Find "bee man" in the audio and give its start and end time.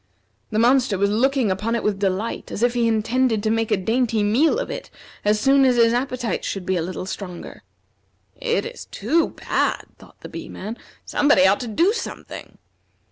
10.29-10.75